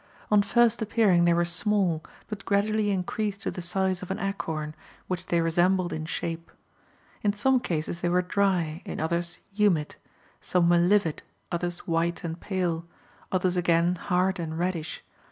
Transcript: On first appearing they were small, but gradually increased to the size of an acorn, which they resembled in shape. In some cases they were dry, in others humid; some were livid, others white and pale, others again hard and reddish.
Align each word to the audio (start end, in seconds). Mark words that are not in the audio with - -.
On 0.31 0.41
first 0.41 0.81
appearing 0.81 1.25
they 1.25 1.33
were 1.35 1.45
small, 1.45 2.03
but 2.27 2.43
gradually 2.43 2.89
increased 2.89 3.41
to 3.41 3.51
the 3.51 3.61
size 3.61 4.01
of 4.01 4.09
an 4.09 4.17
acorn, 4.17 4.73
which 5.05 5.27
they 5.27 5.41
resembled 5.41 5.93
in 5.93 6.05
shape. 6.07 6.49
In 7.21 7.33
some 7.33 7.59
cases 7.59 7.99
they 8.01 8.09
were 8.09 8.23
dry, 8.23 8.81
in 8.83 8.99
others 8.99 9.37
humid; 9.51 9.97
some 10.41 10.69
were 10.71 10.79
livid, 10.79 11.21
others 11.51 11.85
white 11.85 12.23
and 12.23 12.39
pale, 12.39 12.87
others 13.31 13.55
again 13.55 13.93
hard 13.93 14.39
and 14.39 14.57
reddish. 14.57 15.03